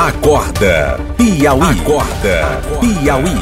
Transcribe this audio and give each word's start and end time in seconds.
Acorda 0.00 0.96
Piauí. 1.14 1.60
Acorda 1.60 2.40
Piauí. 2.80 3.36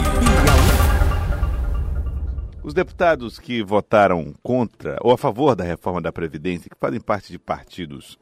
Os 2.64 2.74
deputados 2.74 3.38
que 3.38 3.62
votaram 3.62 4.34
contra 4.42 4.98
ou 5.00 5.12
a 5.12 5.16
favor 5.16 5.54
da 5.54 5.62
reforma 5.62 6.02
da 6.02 6.10
Previdência, 6.10 6.68
que 6.68 6.76
fazem 6.76 7.00
parte 7.00 7.30
de 7.30 7.38
partidos 7.38 8.18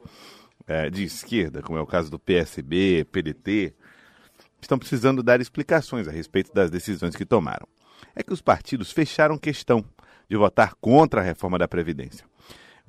é, 0.67 0.87
de 0.87 1.03
esquerda, 1.03 1.63
como 1.63 1.79
é 1.79 1.81
o 1.81 1.87
caso 1.87 2.11
do 2.11 2.19
PSB, 2.19 3.07
PDT, 3.11 3.73
estão 4.61 4.77
precisando 4.77 5.23
dar 5.23 5.41
explicações 5.41 6.07
a 6.07 6.11
respeito 6.11 6.53
das 6.53 6.69
decisões 6.69 7.15
que 7.15 7.25
tomaram. 7.25 7.67
É 8.15 8.21
que 8.21 8.33
os 8.33 8.41
partidos 8.41 8.91
fecharam 8.91 9.35
questão 9.39 9.83
de 10.29 10.37
votar 10.37 10.75
contra 10.79 11.21
a 11.21 11.23
reforma 11.23 11.57
da 11.57 11.67
Previdência. 11.67 12.23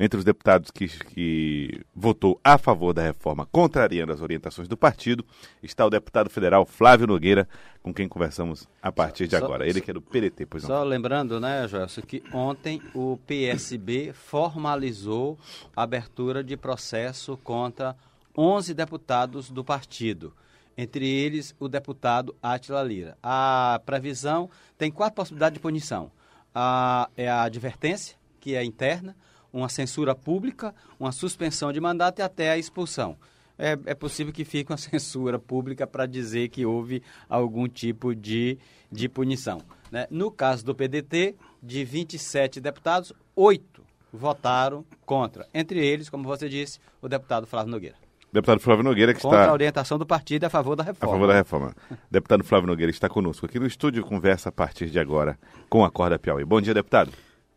Entre 0.01 0.17
os 0.17 0.25
deputados 0.25 0.71
que, 0.71 0.87
que 0.87 1.81
votou 1.95 2.41
a 2.45 2.57
favor 2.57 2.93
da 2.93 3.03
reforma, 3.03 3.47
contrariando 3.51 4.13
as 4.13 4.21
orientações 4.21 4.69
do 4.69 4.77
partido, 4.77 5.25
está 5.63 5.85
o 5.85 5.91
deputado 5.91 6.31
federal 6.31 6.65
Flávio 6.65 7.07
Nogueira, 7.07 7.49
com 7.83 7.93
quem 7.93 8.09
conversamos 8.09 8.69
a 8.81 8.93
partir 8.93 9.27
de 9.27 9.35
agora. 9.35 9.67
Ele 9.67 9.81
que 9.81 9.91
é 9.91 9.95
do 9.95 10.01
PDT, 10.01 10.47
pois 10.47 10.63
não. 10.63 10.69
Só 10.69 10.85
lembrando, 10.85 11.41
né, 11.41 11.67
Joelson, 11.67 12.03
que 12.03 12.23
ontem 12.33 12.81
o 12.95 13.19
PSB 13.27 14.13
formalizou 14.13 15.37
a 15.75 15.83
abertura 15.83 16.45
de 16.45 16.57
processo 16.57 17.37
contra 17.39 17.97
11 18.37 18.75
deputados 18.75 19.51
do 19.51 19.65
partido 19.65 20.33
entre 20.79 21.05
eles 21.09 21.57
o 21.59 21.69
deputado 21.69 22.37
Átila 22.41 22.85
Lira. 22.85 23.19
A 23.21 23.83
previsão 23.85 24.49
tem 24.79 24.93
quatro 24.93 25.17
possibilidades 25.17 25.55
de 25.55 25.61
punição. 25.61 26.09
A, 26.55 27.11
é 27.17 27.29
a 27.29 27.43
advertência, 27.43 28.17
que 28.39 28.55
é 28.55 28.63
interna, 28.63 29.17
uma 29.53 29.69
censura 29.69 30.15
pública, 30.15 30.75
uma 30.99 31.13
suspensão 31.13 31.73
de 31.73 31.81
mandato 31.81 32.21
e 32.21 32.23
até 32.23 32.51
a 32.51 32.59
expulsão. 32.59 33.17
É, 33.59 33.77
é 33.87 33.95
possível 33.95 34.33
que 34.33 34.45
fique 34.45 34.71
uma 34.71 34.77
censura 34.79 35.39
pública 35.39 35.87
para 35.87 36.07
dizer 36.07 36.49
que 36.49 36.65
houve 36.65 37.03
algum 37.29 37.69
tipo 37.69 38.15
de, 38.15 38.59
de 38.91 39.09
punição. 39.09 39.61
Né? 39.91 40.07
No 40.11 40.31
caso 40.31 40.65
do 40.65 40.75
PDT, 40.75 41.35
de 41.63 41.85
27 41.85 42.61
deputados, 42.61 43.13
oito 43.35 43.83
votaram 44.13 44.85
contra. 45.05 45.47
Entre 45.53 45.85
eles, 45.85 46.09
como 46.09 46.25
você 46.25 46.49
disse, 46.49 46.79
o 47.03 47.09
deputado 47.09 47.47
Flávio 47.47 47.71
Nogueira. 47.73 47.97
Deputado 48.33 48.61
Flávio 48.61 48.85
Nogueira, 48.85 49.15
que 49.15 49.21
Contra 49.21 49.41
está. 49.41 49.51
a 49.51 49.55
orientação 49.55 49.99
do 49.99 50.05
partido 50.05 50.45
a 50.45 50.51
favor 50.51 50.77
da 50.77 50.83
reforma. 50.83 51.13
A 51.13 51.17
favor 51.17 51.27
da 51.29 51.35
reforma. 51.35 51.75
deputado 52.11 52.45
Flávio 52.45 52.67
Nogueira 52.67 52.91
está 52.91 53.09
conosco 53.09 53.47
aqui 53.47 53.59
no 53.59 53.67
estúdio, 53.67 54.05
conversa 54.05 54.51
a 54.51 54.53
partir 54.53 54.91
de 54.91 54.99
agora 54.99 55.39
com 55.69 55.83
a 55.85 55.91
Corda 55.91 56.19
Piauí. 56.19 56.45
Bom 56.45 56.61
dia, 56.61 56.75
deputado. 56.75 57.11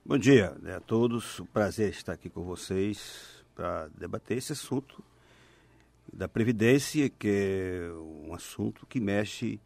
Bom 0.04 0.18
dia 0.18 0.58
né, 0.64 0.76
a 0.76 0.80
todos. 0.80 1.40
Um 1.40 1.46
prazer 1.46 1.92
estar 1.92 2.14
aqui 2.14 2.28
com 2.28 2.44
vocês 2.44 3.46
para 3.54 3.88
debater 3.90 4.40
esse 4.40 4.52
assunto 4.52 5.04
da 6.12 6.28
Previdência, 6.28 7.08
que 7.08 7.28
é 7.28 7.94
um 7.94 8.34
assunto 8.34 8.88
que 8.88 9.00
mexe 9.00 9.60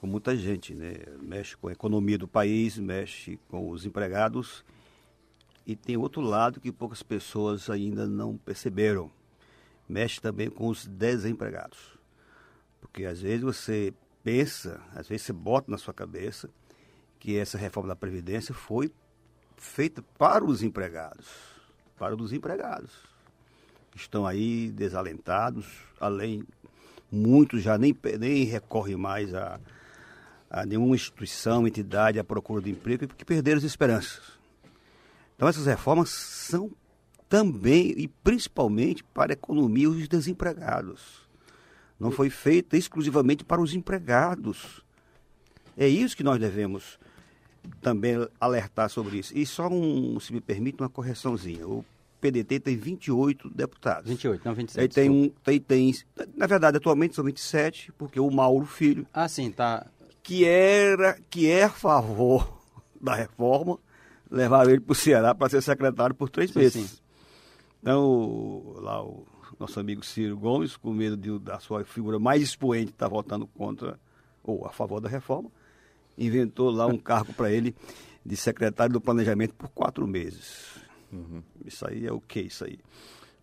com 0.00 0.06
muita 0.06 0.36
gente, 0.36 0.72
né? 0.74 0.94
Mexe 1.20 1.56
com 1.56 1.66
a 1.66 1.72
economia 1.72 2.16
do 2.16 2.28
país, 2.28 2.78
mexe 2.78 3.36
com 3.48 3.68
os 3.68 3.84
empregados. 3.84 4.64
E 5.66 5.74
tem 5.74 5.96
outro 5.96 6.22
lado 6.22 6.60
que 6.60 6.70
poucas 6.70 7.02
pessoas 7.02 7.68
ainda 7.68 8.06
não 8.06 8.36
perceberam 8.36 9.10
mexe 9.88 10.20
também 10.20 10.48
com 10.48 10.68
os 10.68 10.86
desempregados. 10.86 11.98
Porque 12.80 13.04
às 13.04 13.22
vezes 13.22 13.42
você 13.42 13.92
pensa, 14.22 14.80
às 14.94 15.08
vezes 15.08 15.26
você 15.26 15.32
bota 15.32 15.68
na 15.68 15.78
sua 15.78 15.92
cabeça 15.92 16.48
que 17.18 17.36
essa 17.36 17.58
reforma 17.58 17.88
da 17.88 17.96
Previdência 17.96 18.54
foi 18.54 18.92
feita 19.62 20.02
para 20.16 20.44
os 20.44 20.62
empregados, 20.62 21.26
para 21.98 22.16
os 22.16 22.32
empregados. 22.32 22.90
Estão 23.94 24.26
aí 24.26 24.70
desalentados, 24.70 25.66
além, 26.00 26.44
muitos 27.10 27.62
já 27.62 27.76
nem, 27.76 27.96
nem 28.18 28.44
recorrem 28.44 28.96
mais 28.96 29.34
a, 29.34 29.58
a 30.48 30.64
nenhuma 30.64 30.94
instituição, 30.94 31.66
entidade 31.66 32.18
à 32.18 32.24
procura 32.24 32.62
de 32.62 32.70
emprego, 32.70 33.08
porque 33.08 33.24
perderam 33.24 33.58
as 33.58 33.64
esperanças. 33.64 34.38
Então 35.34 35.48
essas 35.48 35.66
reformas 35.66 36.10
são 36.10 36.70
também 37.28 37.94
e 37.96 38.08
principalmente 38.08 39.04
para 39.04 39.32
a 39.32 39.34
economia 39.34 39.90
os 39.90 40.08
desempregados. 40.08 41.28
Não 41.98 42.10
foi 42.10 42.30
feita 42.30 42.76
exclusivamente 42.76 43.44
para 43.44 43.60
os 43.60 43.74
empregados. 43.74 44.82
É 45.76 45.86
isso 45.86 46.16
que 46.16 46.22
nós 46.22 46.38
devemos 46.38 46.98
também 47.80 48.26
alertar 48.40 48.88
sobre 48.90 49.18
isso. 49.18 49.36
E 49.36 49.44
só 49.46 49.68
um, 49.68 50.18
se 50.20 50.32
me 50.32 50.40
permite, 50.40 50.80
uma 50.82 50.88
correçãozinha. 50.88 51.66
O 51.66 51.84
PDT 52.20 52.60
tem 52.60 52.76
28 52.76 53.48
deputados. 53.50 54.08
28, 54.08 54.44
não 54.44 54.54
27. 54.54 54.80
Aí 54.80 54.88
tem 54.88 55.08
um, 55.10 55.28
tem, 55.44 55.60
tem, 55.60 55.94
na 56.36 56.46
verdade, 56.46 56.76
atualmente 56.78 57.14
são 57.14 57.24
27, 57.24 57.92
porque 57.96 58.18
o 58.18 58.30
Mauro 58.30 58.66
Filho, 58.66 59.06
Ah, 59.12 59.28
sim, 59.28 59.50
tá. 59.50 59.86
que 60.22 60.44
era, 60.44 61.18
que 61.30 61.48
é 61.50 61.64
a 61.64 61.70
favor 61.70 62.60
da 63.00 63.14
reforma, 63.14 63.78
levaram 64.30 64.70
ele 64.70 64.80
para 64.80 64.92
o 64.92 64.96
Ceará 64.96 65.34
para 65.34 65.48
ser 65.48 65.62
secretário 65.62 66.14
por 66.14 66.28
três 66.28 66.50
Sim, 66.50 66.58
meses. 66.58 66.90
sim. 66.90 66.98
Então, 67.80 68.74
lá 68.76 69.02
o 69.04 69.24
nosso 69.58 69.78
amigo 69.78 70.04
Ciro 70.04 70.36
Gomes, 70.36 70.76
com 70.76 70.92
medo 70.92 71.16
de, 71.16 71.38
da 71.38 71.58
sua 71.60 71.84
figura 71.84 72.18
mais 72.18 72.42
expoente 72.42 72.90
estar 72.90 73.08
votando 73.08 73.46
contra 73.46 73.98
ou 74.42 74.66
a 74.66 74.70
favor 74.72 75.00
da 75.00 75.08
reforma, 75.08 75.50
inventou 76.18 76.70
lá 76.70 76.86
um 76.86 76.98
cargo 76.98 77.32
para 77.32 77.50
ele 77.50 77.74
de 78.24 78.36
secretário 78.36 78.92
do 78.92 79.00
planejamento 79.00 79.54
por 79.54 79.68
quatro 79.70 80.06
meses. 80.06 80.78
Isso 81.64 81.86
aí 81.88 82.06
é 82.06 82.12
o 82.12 82.20
que 82.20 82.40
isso 82.40 82.64
aí? 82.64 82.78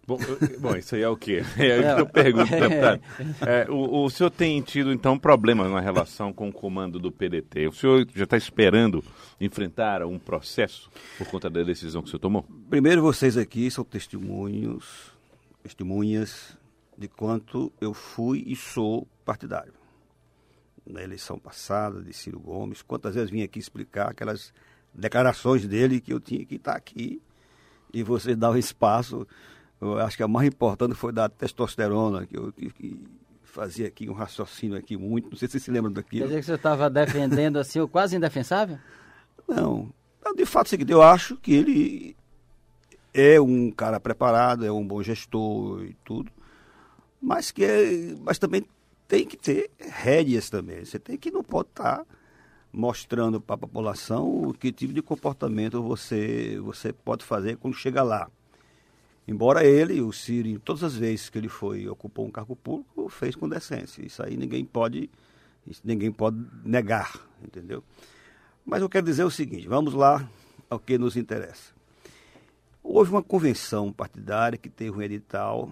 Bom, 0.08 0.20
bom, 0.60 0.76
isso 0.76 0.94
aí 0.94 1.02
é 1.02 1.10
o 1.10 1.18
quê? 1.18 1.42
É 1.58 1.80
o 1.80 1.96
que 1.96 2.02
eu 2.02 2.06
pergunto, 2.06 2.52
deputado. 2.52 3.02
É, 3.42 3.66
o, 3.72 4.04
o 4.04 4.10
senhor 4.12 4.30
tem 4.30 4.62
tido, 4.62 4.94
então, 4.94 5.18
problemas 5.18 5.72
na 5.72 5.80
relação 5.80 6.32
com 6.32 6.50
o 6.50 6.54
comando 6.54 7.00
do 7.00 7.12
PDT. 7.12 7.68
O 7.68 7.72
senhor 7.72 8.06
já 8.14 8.26
está 8.26 8.38
esperando 8.38 9.04
enfrentar 9.42 10.04
um 10.04 10.20
processo 10.20 10.92
por 11.18 11.26
conta 11.28 11.50
da 11.50 11.64
decisão 11.64 12.04
que 12.04 12.08
o 12.08 12.12
senhor 12.12 12.20
tomou? 12.20 12.46
Primeiro, 12.70 13.02
vocês 13.02 13.36
aqui 13.36 13.72
são 13.72 13.84
testemunhos, 13.84 15.12
testemunhas 15.64 16.56
de 16.96 17.08
quanto 17.08 17.74
eu 17.82 17.92
fui 17.92 18.44
e 18.46 18.56
sou 18.56 19.08
partidário. 19.26 19.74
Na 20.86 21.02
eleição 21.02 21.40
passada 21.40 22.02
de 22.02 22.14
Ciro 22.14 22.40
Gomes, 22.40 22.82
quantas 22.82 23.16
vezes 23.16 23.30
vim 23.32 23.42
aqui 23.42 23.58
explicar 23.58 24.12
aquelas 24.12 24.54
declarações 24.94 25.68
dele 25.68 26.00
que 26.00 26.14
eu 26.14 26.20
tinha 26.20 26.46
que 26.46 26.56
estar 26.56 26.76
aqui 26.76 27.22
e 27.94 28.04
vocês 28.04 28.38
davam 28.38 28.58
espaço. 28.58 29.28
Eu 29.82 30.00
acho 30.00 30.16
que 30.16 30.24
a 30.24 30.28
mais 30.28 30.48
importante 30.48 30.94
foi 30.94 31.12
da 31.12 31.28
testosterona, 31.28 32.26
que 32.26 32.38
eu 32.38 32.52
tive 32.52 32.74
que 32.74 33.00
fazer 33.44 33.86
aqui 33.86 34.10
um 34.10 34.14
raciocínio 34.14 34.78
aqui 34.78 34.96
muito. 34.98 35.30
Não 35.30 35.38
sei 35.38 35.48
se 35.48 35.54
vocês 35.54 35.64
se 35.64 35.72
lembram 35.72 35.92
Quer 35.92 36.02
daquilo. 36.02 36.28
dizer 36.28 36.40
que 36.40 36.46
você 36.46 36.54
estava 36.54 36.90
defendendo 36.90 37.58
assim, 37.58 37.80
o 37.80 37.88
quase 37.88 38.16
indefensável? 38.16 38.78
Não. 39.48 39.92
De 40.36 40.46
fato, 40.46 40.66
é 40.66 40.68
o 40.68 40.70
seguinte, 40.72 40.92
eu 40.92 41.02
acho 41.02 41.38
que 41.38 41.54
ele 41.54 42.16
é 43.14 43.40
um 43.40 43.72
cara 43.72 44.00
preparado, 44.00 44.66
é 44.66 44.72
um 44.72 44.86
bom 44.86 45.02
gestor 45.02 45.84
e 45.84 45.96
tudo, 46.04 46.32
mas 47.22 47.52
que 47.52 47.64
é, 47.64 48.16
mas 48.22 48.38
também 48.38 48.66
tem 49.08 49.26
que 49.26 49.38
ter 49.38 49.70
rédeas 49.80 50.50
também. 50.50 50.84
Você 50.84 51.00
tem 51.00 51.18
que 51.18 51.32
não 51.32 51.44
pode 51.44 51.70
estar 51.70 52.06
mostrando 52.72 53.40
para 53.40 53.56
a 53.56 53.60
população 53.60 54.54
que 54.60 54.72
tipo 54.72 54.94
de 54.94 55.02
comportamento 55.02 55.82
você 55.82 56.60
você 56.60 56.92
pode 56.92 57.24
fazer 57.24 57.58
quando 57.58 57.76
chega 57.76 58.04
lá. 58.04 58.30
Embora 59.28 59.66
ele, 59.66 60.02
o 60.02 60.12
Ciro, 60.12 60.60
todas 60.60 60.84
as 60.84 60.96
vezes 60.96 61.30
que 61.30 61.38
ele 61.38 61.50
foi 61.50 61.88
ocupou 61.88 62.28
um 62.28 62.32
cargo 62.32 62.56
público, 62.56 63.10
fez 63.10 63.36
com 63.36 63.50
decência. 63.50 64.06
Isso 64.06 64.22
aí 64.22 64.38
ninguém 64.38 64.64
pode 64.66 65.10
ninguém 65.84 66.12
pode 66.12 66.38
negar, 66.64 67.20
entendeu? 67.44 67.84
Mas 68.66 68.82
eu 68.82 68.90
quero 68.90 69.06
dizer 69.06 69.24
o 69.24 69.32
seguinte, 69.32 69.68
vamos 69.68 69.94
lá 69.94 70.28
ao 70.70 70.80
que 70.80 70.98
nos 70.98 71.16
interessa. 71.16 71.74
Houve 72.84 73.12
uma 73.12 73.24
convenção 73.24 73.92
partidária 73.92 74.58
que 74.58 74.70
teve 74.70 74.96
um 74.96 75.02
edital. 75.02 75.72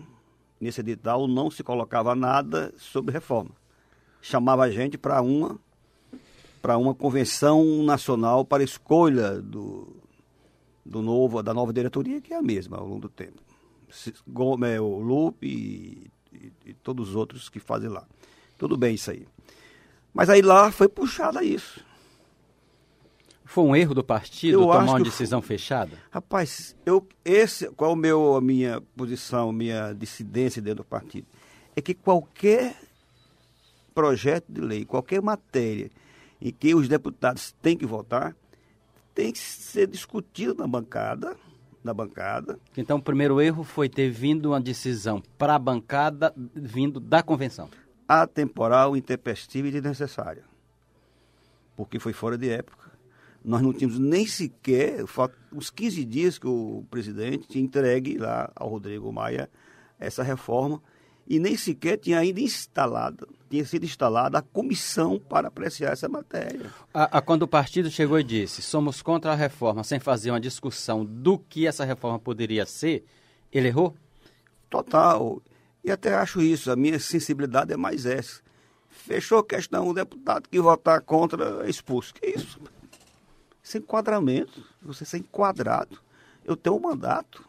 Nesse 0.63 0.79
edital 0.79 1.27
não 1.27 1.51
se 1.51 1.61
colocava 1.61 2.15
nada 2.15 2.73
sobre 2.77 3.11
reforma. 3.11 3.51
Chamava 4.21 4.63
a 4.63 4.69
gente 4.71 4.97
para 4.97 5.21
uma 5.21 5.59
para 6.61 6.77
uma 6.77 6.95
convenção 6.95 7.83
nacional 7.83 8.45
para 8.45 8.63
escolha 8.63 9.41
do, 9.41 9.93
do 10.85 11.01
novo 11.01 11.43
da 11.43 11.53
nova 11.53 11.73
diretoria 11.73 12.21
que 12.21 12.33
é 12.33 12.37
a 12.37 12.41
mesma 12.41 12.77
ao 12.77 12.87
longo 12.87 13.01
do 13.01 13.09
tempo. 13.09 13.41
Gomes, 14.25 14.79
o 14.79 14.99
Lupe 14.99 15.45
e, 15.45 16.11
e- 16.33 16.53
e 16.69 16.73
todos 16.75 17.09
os 17.09 17.15
outros 17.15 17.49
que 17.49 17.59
fazem 17.59 17.89
lá. 17.89 18.07
Tudo 18.57 18.77
bem 18.77 18.95
isso 18.95 19.11
aí. 19.11 19.27
Mas 20.13 20.29
aí 20.29 20.41
lá 20.41 20.71
foi 20.71 20.87
puxada 20.87 21.43
isso. 21.43 21.83
Foi 23.53 23.63
um 23.65 23.75
erro 23.75 23.93
do 23.93 24.03
partido 24.03 24.53
Eu 24.53 24.61
tomar 24.61 24.83
uma 24.83 24.99
decisão 24.99 25.39
fechada? 25.39 25.95
Rapaz, 26.09 26.75
eu, 26.83 27.07
esse, 27.23 27.69
qual 27.73 27.93
é 27.93 27.95
meu, 27.95 28.35
a 28.35 28.41
minha 28.41 28.81
posição, 28.97 29.53
minha 29.53 29.93
dissidência 29.93 30.59
dentro 30.59 30.77
do 30.77 30.83
partido? 30.83 31.27
É 31.75 31.79
que 31.79 31.93
qualquer 31.93 32.75
projeto 33.93 34.45
de 34.49 34.59
lei, 34.59 34.85
qualquer 34.85 35.21
matéria 35.21 35.91
em 36.41 36.51
que 36.51 36.73
os 36.73 36.87
deputados 36.87 37.53
têm 37.61 37.77
que 37.77 37.85
votar, 37.85 38.35
tem 39.13 39.31
que 39.31 39.37
ser 39.37 39.85
discutido 39.85 40.55
na 40.55 40.65
bancada, 40.65 41.37
na 41.83 41.93
bancada. 41.93 42.59
Então, 42.75 42.97
o 42.97 43.03
primeiro 43.03 43.39
erro 43.39 43.63
foi 43.63 43.87
ter 43.87 44.09
vindo 44.09 44.47
uma 44.47 44.59
decisão 44.59 45.21
para 45.37 45.53
a 45.53 45.59
bancada 45.59 46.33
vindo 46.55 46.99
da 46.99 47.21
convenção. 47.21 47.69
atemporal, 48.07 48.97
intempestiva 48.97 49.67
e 49.67 49.71
desnecessária. 49.71 50.43
Porque 51.75 51.99
foi 51.99 52.13
fora 52.13 52.35
de 52.35 52.49
época. 52.49 52.92
Nós 53.43 53.61
não 53.61 53.73
tínhamos 53.73 53.99
nem 53.99 54.25
sequer, 54.25 55.03
uns 55.51 55.69
15 55.69 56.05
dias 56.05 56.37
que 56.39 56.47
o 56.47 56.85
presidente 56.89 57.47
tinha 57.47 57.63
entregue 57.63 58.17
lá 58.17 58.51
ao 58.55 58.69
Rodrigo 58.69 59.11
Maia 59.11 59.49
essa 59.99 60.23
reforma 60.23 60.81
e 61.27 61.39
nem 61.39 61.55
sequer 61.55 61.97
tinha 61.97 62.19
ainda 62.19 62.41
instalado, 62.41 63.27
tinha 63.49 63.63
sido 63.65 63.85
instalada 63.85 64.37
a 64.37 64.41
comissão 64.41 65.19
para 65.19 65.47
apreciar 65.47 65.91
essa 65.91 66.09
matéria. 66.09 66.69
A, 66.93 67.17
a, 67.17 67.21
quando 67.21 67.43
o 67.43 67.47
partido 67.47 67.89
chegou 67.89 68.19
e 68.19 68.23
disse 68.23 68.61
somos 68.61 69.01
contra 69.01 69.31
a 69.31 69.35
reforma, 69.35 69.83
sem 69.83 69.99
fazer 69.99 70.31
uma 70.31 70.39
discussão 70.39 71.05
do 71.05 71.37
que 71.37 71.65
essa 71.65 71.85
reforma 71.85 72.19
poderia 72.19 72.65
ser, 72.65 73.05
ele 73.51 73.69
errou? 73.69 73.95
Total. 74.69 75.41
E 75.83 75.91
até 75.91 76.13
acho 76.13 76.41
isso, 76.41 76.71
a 76.71 76.75
minha 76.75 76.99
sensibilidade 76.99 77.73
é 77.73 77.77
mais 77.77 78.05
essa. 78.05 78.41
Fechou 78.89 79.39
a 79.39 79.45
questão, 79.45 79.87
o 79.87 79.93
deputado 79.93 80.47
que 80.49 80.59
votar 80.59 81.01
contra 81.01 81.65
é 81.65 81.69
expulso. 81.69 82.13
Que 82.13 82.27
isso? 82.27 82.59
É 83.63 83.77
enquadramento, 83.77 84.63
você 84.81 85.05
ser 85.05 85.17
enquadrado. 85.17 85.99
Eu 86.43 86.55
tenho 86.55 86.75
um 86.75 86.79
mandato 86.79 87.43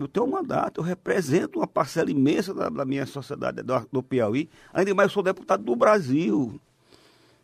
eu 0.00 0.08
tenho 0.08 0.24
um 0.24 0.30
mandato, 0.30 0.80
eu 0.80 0.84
represento 0.84 1.58
uma 1.58 1.66
parcela 1.66 2.10
imensa 2.10 2.54
da, 2.54 2.70
da 2.70 2.86
minha 2.86 3.04
sociedade 3.04 3.62
do, 3.62 3.86
do, 3.92 4.02
Piauí. 4.02 4.48
Ainda 4.72 4.94
mais 4.94 5.10
eu 5.10 5.12
sou 5.12 5.22
deputado 5.22 5.62
do 5.62 5.76
Brasil. 5.76 6.58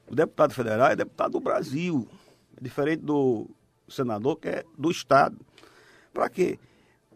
O 0.08 0.14
deputado 0.14 0.54
federal 0.54 0.88
é 0.88 0.96
deputado 0.96 1.32
do 1.32 1.40
Brasil. 1.40 2.08
É 2.56 2.64
diferente 2.64 3.02
do 3.02 3.46
senador, 3.86 4.36
que 4.36 4.48
é 4.48 4.64
do 4.78 4.90
Estado. 4.90 5.36
Para 6.14 6.30
quê? 6.30 6.58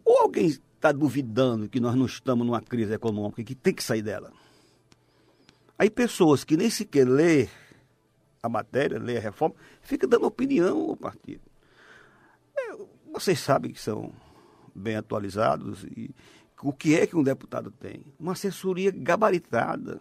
Ou 0.05 0.19
alguém 0.19 0.45
está 0.45 0.91
duvidando 0.91 1.67
que 1.67 1.79
nós 1.79 1.95
não 1.95 2.05
estamos 2.05 2.45
numa 2.45 2.61
crise 2.61 2.93
econômica 2.93 3.41
e 3.41 3.43
que 3.43 3.55
tem 3.55 3.73
que 3.73 3.83
sair 3.83 4.03
dela. 4.03 4.31
Aí 5.75 5.89
pessoas 5.89 6.43
que 6.43 6.55
nem 6.55 6.69
sequer 6.69 7.07
lê 7.07 7.49
a 8.43 8.49
matéria, 8.49 8.99
lê 8.99 9.17
a 9.17 9.21
reforma, 9.21 9.55
ficam 9.81 10.09
dando 10.09 10.25
opinião 10.25 10.89
ao 10.89 10.97
partido. 10.97 11.41
É, 12.57 12.75
vocês 13.13 13.39
sabem 13.39 13.71
que 13.71 13.79
são 13.79 14.11
bem 14.73 14.95
atualizados. 14.95 15.83
E 15.83 16.09
o 16.63 16.73
que 16.73 16.95
é 16.95 17.05
que 17.05 17.15
um 17.15 17.23
deputado 17.23 17.71
tem? 17.71 18.03
Uma 18.19 18.31
assessoria 18.31 18.91
gabaritada, 18.91 19.99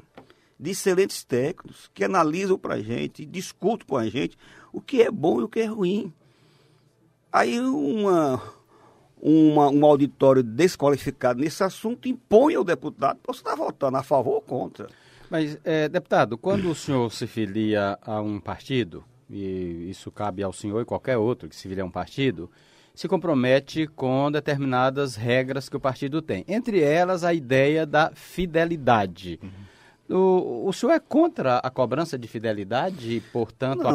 de 0.59 0.71
excelentes 0.71 1.25
técnicos, 1.25 1.91
que 1.93 2.05
analisam 2.05 2.59
para 2.59 2.75
a 2.75 2.83
gente, 2.83 3.25
discutem 3.25 3.87
com 3.87 3.97
a 3.97 4.09
gente 4.09 4.37
o 4.73 4.81
que 4.81 5.03
é 5.03 5.11
bom 5.11 5.41
e 5.41 5.45
o 5.45 5.49
que 5.49 5.61
é 5.61 5.67
ruim. 5.67 6.13
Aí 7.33 7.59
uma, 7.61 8.43
uma, 9.21 9.71
um 9.71 9.85
auditório 9.85 10.43
desqualificado 10.43 11.41
nesse 11.41 11.63
assunto 11.63 12.09
impõe 12.09 12.55
ao 12.55 12.65
deputado, 12.65 13.19
você 13.27 13.41
está 13.41 13.55
votando 13.55 13.97
a 13.97 14.03
favor 14.03 14.35
ou 14.35 14.43
contra. 14.43 14.89
Mas, 15.31 15.59
é, 15.65 15.89
deputado, 15.89 16.37
quando 16.37 16.71
o 16.71 16.75
senhor 16.75 17.11
se 17.13 17.27
filia 17.27 17.97
a 18.03 18.21
um 18.21 18.41
partido, 18.41 19.05
e 19.31 19.89
isso 19.89 20.11
cabe 20.11 20.43
ao 20.43 20.53
senhor 20.53 20.83
e 20.83 20.85
qualquer 20.85 21.17
outro 21.17 21.49
que 21.49 21.55
se 21.55 21.69
filia 21.69 21.85
a 21.85 21.87
um 21.87 21.91
partido, 21.91 22.51
se 22.93 23.07
compromete 23.07 23.87
com 23.87 24.31
determinadas 24.31 25.15
regras 25.15 25.69
que 25.69 25.77
o 25.77 25.81
partido 25.81 26.21
tem. 26.21 26.45
Entre 26.49 26.83
elas, 26.83 27.23
a 27.23 27.33
ideia 27.33 27.87
da 27.87 28.11
fidelidade. 28.13 29.39
Uhum. 29.43 30.17
O, 30.17 30.67
o 30.69 30.73
senhor 30.73 30.93
é 30.93 30.99
contra 30.99 31.59
a 31.59 31.71
cobrança 31.71 32.19
de 32.19 32.27
fidelidade 32.27 33.17
e, 33.17 33.21
portanto, 33.21 33.87
a, 33.87 33.93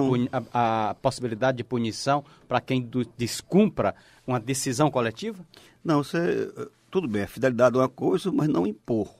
a, 0.54 0.90
a, 0.90 0.94
possibilidade 0.96 1.58
de 1.58 1.64
punição 1.66 2.24
para 2.48 2.62
quem 2.62 2.82
do, 2.82 3.06
descumpra 3.18 3.94
uma 4.26 4.40
decisão 4.40 4.90
coletiva? 4.90 5.46
Não, 5.84 6.02
você, 6.02 6.50
tudo 6.90 7.06
bem, 7.06 7.24
a 7.24 7.28
fidelidade 7.28 7.76
é 7.76 7.80
uma 7.80 7.90
coisa, 7.90 8.32
mas 8.32 8.48
não 8.48 8.66
impor, 8.66 9.14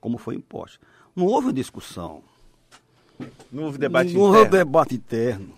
como 0.00 0.16
foi 0.16 0.36
imposto. 0.36 0.78
Não 1.18 1.26
houve 1.26 1.52
discussão. 1.52 2.22
Não 3.50 3.64
houve 3.64 3.76
debate 3.76 4.14
não, 4.14 4.20
interno. 4.20 4.32
Não 4.32 4.38
houve 4.38 4.50
debate 4.50 4.94
interno. 4.94 5.52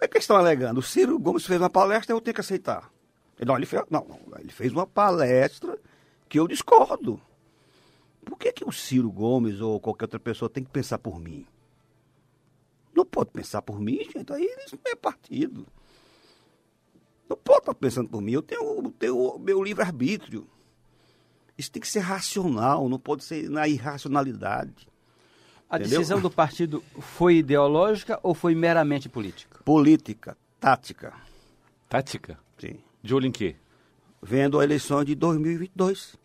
O 0.00 0.04
é 0.04 0.06
que 0.06 0.18
estão 0.18 0.36
alegando? 0.36 0.78
O 0.78 0.82
Ciro 0.84 1.18
Gomes 1.18 1.44
fez 1.44 1.60
uma 1.60 1.68
palestra, 1.68 2.14
eu 2.14 2.20
tenho 2.20 2.36
que 2.36 2.40
aceitar. 2.40 2.92
Não, 3.44 3.56
ele 3.56 3.66
fez, 3.66 3.82
não, 3.90 4.06
não, 4.06 4.38
ele 4.38 4.52
fez 4.52 4.70
uma 4.70 4.86
palestra 4.86 5.76
que 6.28 6.38
eu 6.38 6.46
discordo. 6.46 7.20
Por 8.24 8.38
que, 8.38 8.52
que 8.52 8.64
o 8.64 8.70
Ciro 8.70 9.10
Gomes 9.10 9.60
ou 9.60 9.80
qualquer 9.80 10.04
outra 10.04 10.20
pessoa 10.20 10.48
tem 10.48 10.62
que 10.62 10.70
pensar 10.70 11.00
por 11.00 11.18
mim? 11.18 11.44
Não 12.94 13.04
pode 13.04 13.30
pensar 13.30 13.60
por 13.62 13.80
mim, 13.80 13.98
gente. 14.14 14.32
Aí 14.32 14.44
isso 14.64 14.78
não 14.84 14.92
é 14.92 14.94
partido. 14.94 15.66
Não 17.28 17.36
pode 17.36 17.62
estar 17.62 17.74
pensando 17.74 18.08
por 18.08 18.22
mim. 18.22 18.30
Eu 18.30 18.42
tenho, 18.42 18.92
tenho 18.92 19.38
meu 19.40 19.60
livre-arbítrio. 19.60 20.46
Isso 21.60 21.70
tem 21.70 21.82
que 21.82 21.88
ser 21.88 21.98
racional, 21.98 22.88
não 22.88 22.98
pode 22.98 23.22
ser 23.22 23.50
na 23.50 23.68
irracionalidade. 23.68 24.88
A 25.68 25.76
Entendeu? 25.76 25.98
decisão 25.98 26.18
do 26.18 26.30
partido 26.30 26.82
foi 26.98 27.36
ideológica 27.36 28.18
ou 28.22 28.32
foi 28.32 28.54
meramente 28.54 29.10
política? 29.10 29.62
Política, 29.62 30.38
tática. 30.58 31.12
Tática? 31.86 32.40
Sim. 32.58 32.78
De 33.02 33.14
olho 33.14 33.26
em 33.26 33.30
quê? 33.30 33.56
Vendo 34.22 34.58
a 34.58 34.64
eleição 34.64 35.04
de 35.04 35.14
2022. 35.14 36.16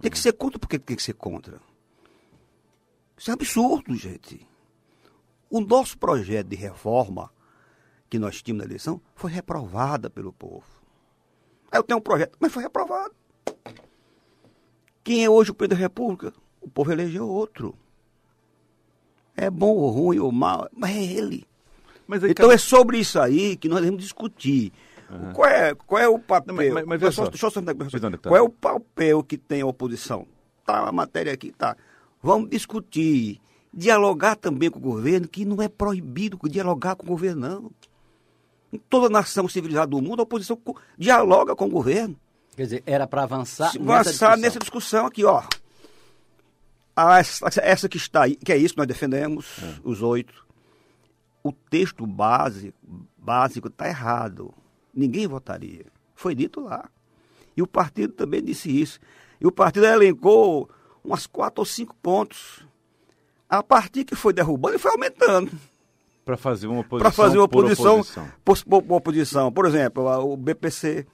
Tem 0.00 0.10
que 0.10 0.18
ser 0.18 0.32
contra, 0.32 0.58
por 0.58 0.68
que 0.68 0.76
tem 0.76 0.96
que 0.96 1.02
ser 1.04 1.14
contra? 1.14 1.60
Isso 3.16 3.30
é 3.30 3.34
absurdo, 3.34 3.94
gente. 3.94 4.44
O 5.48 5.60
nosso 5.60 5.96
projeto 5.96 6.48
de 6.48 6.56
reforma 6.56 7.32
que 8.10 8.18
nós 8.18 8.42
tínhamos 8.42 8.64
na 8.64 8.70
eleição 8.70 9.00
foi 9.14 9.30
reprovada 9.30 10.10
pelo 10.10 10.32
povo. 10.32 10.66
Aí 11.70 11.78
eu 11.78 11.84
tenho 11.84 12.00
um 12.00 12.02
projeto, 12.02 12.36
mas 12.40 12.52
foi 12.52 12.64
reprovado. 12.64 13.14
Quem 15.04 15.24
é 15.24 15.30
hoje 15.30 15.50
o 15.50 15.54
presidente 15.54 15.78
da 15.78 15.82
República? 15.82 16.32
O 16.60 16.68
povo 16.68 16.92
elegeu 16.92 17.28
outro. 17.28 17.74
É 19.36 19.50
bom 19.50 19.74
ou 19.74 19.90
ruim 19.90 20.18
ou 20.18 20.30
mal, 20.30 20.68
mas 20.72 20.94
é 20.94 21.02
ele. 21.02 21.46
Mas 22.06 22.22
então 22.24 22.50
é 22.50 22.58
sobre 22.58 22.98
isso 22.98 23.18
aí 23.18 23.56
que 23.56 23.68
nós 23.68 23.80
devemos 23.80 24.02
discutir. 24.02 24.72
Uhum. 25.10 25.32
Qual, 25.32 25.48
é, 25.48 25.74
qual 25.74 26.00
é 26.00 26.08
o 26.08 26.18
papel? 26.18 26.54
Não, 26.54 26.74
mas, 26.74 26.84
mas, 27.00 27.14
só, 27.14 27.24
eu 27.24 27.36
só, 27.36 27.50
qual 28.22 28.36
é 28.36 28.42
o 28.42 28.48
papel 28.48 29.22
que 29.22 29.36
tem 29.36 29.62
a 29.62 29.66
oposição? 29.66 30.26
Tá 30.64 30.88
a 30.88 30.92
matéria 30.92 31.32
aqui, 31.32 31.50
tá. 31.50 31.76
Vamos 32.22 32.50
discutir, 32.50 33.40
dialogar 33.74 34.36
também 34.36 34.70
com 34.70 34.78
o 34.78 34.82
governo, 34.82 35.26
que 35.26 35.44
não 35.44 35.60
é 35.60 35.68
proibido 35.68 36.38
dialogar 36.48 36.94
com 36.94 37.04
o 37.04 37.08
governo, 37.08 37.40
não. 37.40 37.70
Em 38.72 38.78
toda 38.78 39.10
nação 39.10 39.48
civilizada 39.48 39.88
do 39.88 40.00
mundo, 40.00 40.20
a 40.20 40.22
oposição 40.22 40.58
dialoga 40.96 41.54
com 41.54 41.66
o 41.66 41.70
governo. 41.70 42.16
Quer 42.56 42.62
dizer, 42.64 42.82
era 42.84 43.06
para 43.06 43.22
avançar, 43.22 43.68
avançar 43.68 43.86
nessa 43.86 44.10
discussão. 44.10 44.36
nessa 44.36 44.58
discussão 44.58 45.06
aqui, 45.06 45.24
ó. 45.24 45.42
Ah, 46.94 47.18
essa, 47.18 47.48
essa, 47.62 47.88
que 47.88 47.96
está 47.96 48.24
aí, 48.24 48.36
que 48.36 48.52
é 48.52 48.56
isso 48.56 48.74
que 48.74 48.78
nós 48.78 48.86
defendemos, 48.86 49.46
é. 49.62 49.80
os 49.82 50.02
oito. 50.02 50.46
O 51.42 51.50
texto 51.50 52.06
base, 52.06 52.74
básico 53.16 53.68
está 53.68 53.88
errado. 53.88 54.52
Ninguém 54.94 55.26
votaria. 55.26 55.86
Foi 56.14 56.34
dito 56.34 56.60
lá. 56.60 56.88
E 57.56 57.62
o 57.62 57.66
partido 57.66 58.12
também 58.12 58.42
disse 58.42 58.70
isso. 58.70 59.00
E 59.40 59.46
o 59.46 59.50
partido 59.50 59.86
elencou 59.86 60.68
umas 61.02 61.26
quatro 61.26 61.62
ou 61.62 61.66
cinco 61.66 61.96
pontos. 61.96 62.64
A 63.48 63.62
partir 63.62 64.04
que 64.04 64.14
foi 64.14 64.32
derrubando, 64.32 64.74
ele 64.74 64.82
foi 64.82 64.92
aumentando. 64.92 65.50
Para 66.24 66.36
fazer 66.36 66.68
uma 66.68 66.80
oposição. 66.80 66.98
Para 66.98 67.10
fazer 67.10 67.38
uma 67.38 67.44
oposição, 67.44 67.94
oposição. 67.94 68.30
Por, 68.44 68.64
por, 68.64 68.96
oposição. 68.96 69.52
Por 69.52 69.66
exemplo, 69.66 70.06
o 70.06 70.36
BPC 70.36 71.06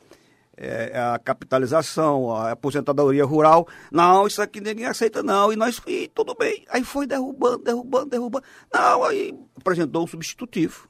é, 0.61 0.91
é, 0.93 1.01
a 1.01 1.19
capitalização, 1.21 2.35
a 2.35 2.51
aposentadoria 2.51 3.25
rural. 3.25 3.69
Não, 3.93 4.27
isso 4.27 4.43
aqui 4.43 4.61
ninguém 4.61 4.87
aceita, 4.87 5.23
não. 5.23 5.53
E 5.53 5.57
nós, 5.57 5.81
e 5.87 6.09
tudo 6.09 6.35
bem. 6.35 6.65
Aí 6.69 6.83
foi 6.83 7.07
derrubando, 7.07 7.59
derrubando, 7.59 8.07
derrubando. 8.07 8.45
Não, 8.73 9.05
aí 9.05 9.39
apresentou 9.57 10.03
um 10.03 10.07
substitutivo. 10.07 10.89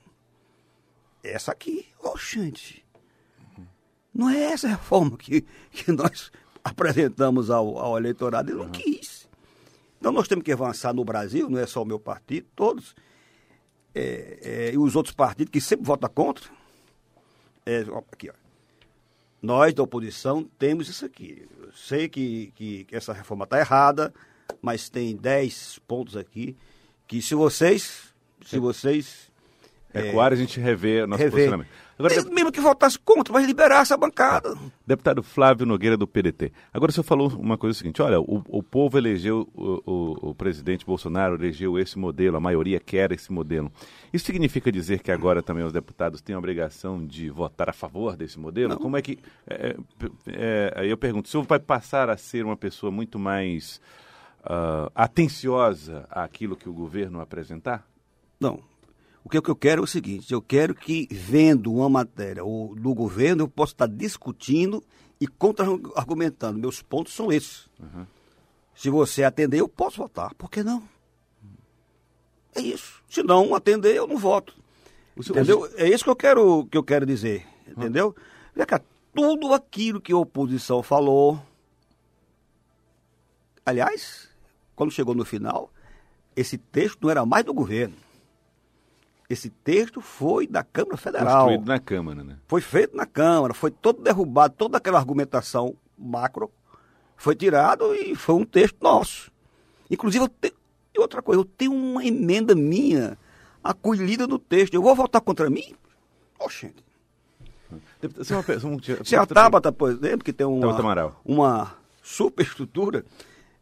Essa 1.22 1.52
aqui, 1.52 1.86
ó, 2.02 2.14
oh, 2.14 2.16
gente. 2.16 2.82
Não 4.14 4.30
é 4.30 4.44
essa 4.44 4.68
reforma 4.68 5.18
que, 5.18 5.44
que 5.70 5.92
nós 5.92 6.32
apresentamos 6.64 7.50
ao, 7.50 7.78
ao 7.78 7.98
eleitorado. 7.98 8.50
Ele 8.50 8.58
não 8.58 8.70
quis. 8.70 9.28
Então 9.98 10.10
nós 10.12 10.26
temos 10.26 10.44
que 10.44 10.52
avançar 10.52 10.94
no 10.94 11.04
Brasil, 11.04 11.50
não 11.50 11.58
é 11.58 11.66
só 11.66 11.82
o 11.82 11.86
meu 11.86 12.00
partido, 12.00 12.46
todos. 12.56 12.96
É, 13.94 14.38
é, 14.40 14.72
e 14.72 14.78
os 14.78 14.96
outros 14.96 15.14
partidos 15.14 15.50
que 15.50 15.60
sempre 15.60 15.84
votam 15.84 16.08
contra. 16.08 16.48
É, 17.66 17.84
aqui, 18.10 18.30
ó 18.30 18.47
nós 19.40 19.72
da 19.74 19.82
oposição 19.82 20.48
temos 20.58 20.88
isso 20.88 21.04
aqui. 21.04 21.46
Eu 21.60 21.72
sei 21.72 22.08
que, 22.08 22.52
que, 22.54 22.86
essa 22.92 23.12
reforma 23.12 23.44
está 23.44 23.58
errada, 23.58 24.12
mas 24.60 24.88
tem 24.88 25.16
10 25.16 25.80
pontos 25.86 26.16
aqui 26.16 26.56
que 27.06 27.22
se 27.22 27.34
vocês, 27.34 28.14
se 28.44 28.58
vocês 28.58 29.28
Recuar, 29.92 30.32
é, 30.32 30.34
a 30.34 30.38
gente 30.38 30.60
revê 30.60 31.06
nosso 31.06 31.22
rever. 31.22 31.32
posicionamento. 31.32 31.87
Agora, 31.98 32.14
Mesmo, 32.14 32.32
mesmo 32.32 32.52
que 32.52 32.60
votasse 32.60 32.96
contra, 32.96 33.32
vai 33.32 33.44
liberar 33.44 33.82
essa 33.82 33.96
bancada. 33.96 34.56
Deputado 34.86 35.20
Flávio 35.20 35.66
Nogueira, 35.66 35.96
do 35.96 36.06
PDT. 36.06 36.52
Agora, 36.72 36.90
o 36.90 36.92
senhor 36.94 37.02
falou 37.02 37.28
uma 37.30 37.58
coisa 37.58 37.76
seguinte: 37.76 38.00
olha, 38.00 38.20
o, 38.20 38.40
o 38.48 38.62
povo 38.62 38.96
elegeu 38.96 39.48
o, 39.52 39.82
o, 39.84 40.30
o, 40.30 40.34
presidente 40.34 40.86
Bolsonaro, 40.86 41.34
elegeu 41.34 41.76
esse 41.76 41.98
modelo, 41.98 42.36
a 42.36 42.40
maioria 42.40 42.78
quer 42.78 43.10
esse 43.10 43.32
modelo. 43.32 43.72
Isso 44.12 44.26
significa 44.26 44.70
dizer 44.70 45.00
que 45.00 45.10
agora 45.10 45.42
também 45.42 45.64
os 45.64 45.72
deputados 45.72 46.20
têm 46.20 46.36
a 46.36 46.38
obrigação 46.38 47.04
de 47.04 47.28
votar 47.30 47.68
a 47.68 47.72
favor 47.72 48.16
desse 48.16 48.38
modelo? 48.38 48.74
Não. 48.74 48.78
Como 48.78 48.96
é 48.96 49.02
que. 49.02 49.18
É, 49.44 49.76
é, 50.28 50.72
é, 50.76 50.86
eu 50.86 50.96
pergunto: 50.96 51.26
o 51.26 51.28
senhor 51.28 51.42
vai 51.42 51.58
passar 51.58 52.08
a 52.08 52.16
ser 52.16 52.44
uma 52.44 52.56
pessoa 52.56 52.92
muito 52.92 53.18
mais 53.18 53.80
uh, 54.44 54.88
atenciosa 54.94 56.06
àquilo 56.08 56.54
que 56.54 56.68
o 56.68 56.72
governo 56.72 57.20
apresentar? 57.20 57.84
Não. 58.38 58.62
O 59.28 59.42
que 59.42 59.50
eu 59.50 59.54
quero 59.54 59.82
é 59.82 59.84
o 59.84 59.86
seguinte: 59.86 60.32
eu 60.32 60.40
quero 60.40 60.74
que, 60.74 61.06
vendo 61.10 61.70
uma 61.70 61.88
matéria 61.90 62.42
ou, 62.42 62.74
do 62.74 62.94
governo, 62.94 63.42
eu 63.42 63.48
possa 63.48 63.74
estar 63.74 63.86
discutindo 63.86 64.82
e 65.20 65.26
contra-argumentando. 65.26 66.58
Meus 66.58 66.80
pontos 66.80 67.12
são 67.12 67.30
esses. 67.30 67.68
Uhum. 67.78 68.06
Se 68.74 68.88
você 68.88 69.24
atender, 69.24 69.60
eu 69.60 69.68
posso 69.68 69.98
votar. 69.98 70.34
Por 70.34 70.50
que 70.50 70.62
não? 70.62 70.82
É 72.54 72.62
isso. 72.62 73.02
Se 73.06 73.22
não 73.22 73.54
atender, 73.54 73.94
eu 73.94 74.06
não 74.06 74.16
voto. 74.16 74.54
entendeu? 75.14 75.70
É 75.76 75.86
isso 75.86 76.04
que 76.04 76.10
eu 76.10 76.16
quero, 76.16 76.66
que 76.70 76.78
eu 76.78 76.82
quero 76.82 77.04
dizer. 77.04 77.46
Entendeu? 77.68 78.16
Vê 78.56 78.64
cá, 78.64 78.80
tudo 79.12 79.52
aquilo 79.52 80.00
que 80.00 80.10
a 80.10 80.16
oposição 80.16 80.82
falou. 80.82 81.38
Aliás, 83.66 84.30
quando 84.74 84.90
chegou 84.90 85.14
no 85.14 85.26
final, 85.26 85.70
esse 86.34 86.56
texto 86.56 87.02
não 87.02 87.10
era 87.10 87.26
mais 87.26 87.44
do 87.44 87.52
governo. 87.52 88.07
Esse 89.28 89.50
texto 89.50 90.00
foi 90.00 90.46
da 90.46 90.62
Câmara 90.62 90.96
Federal. 90.96 91.44
Construído 91.44 91.66
na 91.66 91.78
Câmara, 91.78 92.24
né? 92.24 92.38
Foi 92.46 92.60
feito 92.60 92.96
na 92.96 93.04
Câmara, 93.04 93.52
foi 93.52 93.70
todo 93.70 94.02
derrubado, 94.02 94.54
toda 94.56 94.78
aquela 94.78 94.98
argumentação 94.98 95.74
macro 95.98 96.50
foi 97.16 97.34
tirado 97.34 97.94
e 97.94 98.14
foi 98.14 98.36
um 98.36 98.44
texto 98.44 98.76
nosso. 98.80 99.30
Inclusive, 99.90 100.24
eu 100.24 100.28
te... 100.28 100.54
e 100.94 101.00
outra 101.00 101.20
coisa, 101.20 101.40
eu 101.40 101.44
tenho 101.44 101.72
uma 101.72 102.04
emenda 102.04 102.54
minha 102.54 103.18
acolhida 103.62 104.26
no 104.26 104.38
texto. 104.38 104.74
Eu 104.74 104.82
vou 104.82 104.94
votar 104.94 105.20
contra 105.20 105.50
mim? 105.50 105.74
Oxente. 106.38 106.82
Se, 108.22 108.32
uma, 108.32 108.44
um, 108.64 109.04
Se 109.04 109.14
a 109.14 109.26
Tabata, 109.26 109.70
por 109.70 109.90
exemplo, 109.90 110.24
que 110.24 110.32
tem 110.32 110.46
uma, 110.46 111.14
uma 111.22 111.74
superestrutura, 112.02 113.04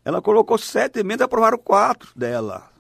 ela 0.05 0.23
colocou 0.23 0.57
sete 0.59 1.01
emendas 1.01 1.23
e 1.23 1.25
aprovaram 1.25 1.59
quatro 1.59 2.11
dela. 2.15 2.71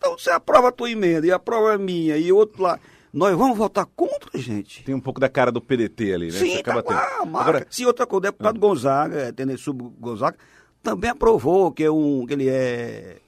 Então, 0.00 0.16
você 0.16 0.30
aprova 0.30 0.68
a 0.68 0.72
tua 0.72 0.90
emenda 0.90 1.26
e 1.26 1.30
aprova 1.30 1.74
a 1.74 1.78
minha 1.78 2.16
e 2.16 2.32
outro 2.32 2.62
lá. 2.62 2.80
Nós 3.12 3.36
vamos 3.36 3.58
votar 3.58 3.84
contra, 3.84 4.30
gente. 4.38 4.82
Tem 4.82 4.94
um 4.94 5.00
pouco 5.00 5.20
da 5.20 5.28
cara 5.28 5.52
do 5.52 5.60
PDT 5.60 6.14
ali, 6.14 6.26
né? 6.26 6.38
Sim, 6.38 6.52
você 6.52 6.60
acaba 6.60 6.82
tá, 6.82 7.18
tendo. 7.20 7.36
Agora, 7.36 7.66
se 7.68 7.84
outra 7.84 8.06
coisa, 8.06 8.18
o 8.18 8.30
deputado 8.30 8.56
ah. 8.56 8.58
Gonzaga, 8.58 9.34
Sub 9.58 9.92
Gonzaga, 10.00 10.38
também 10.82 11.10
aprovou 11.10 11.70
que, 11.70 11.84
é 11.84 11.90
um, 11.90 12.24
que 12.24 12.32
ele 12.32 12.48
é 12.48 13.18